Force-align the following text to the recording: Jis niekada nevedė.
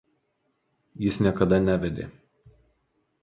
Jis 1.03 1.19
niekada 1.25 1.59
nevedė. 1.67 2.07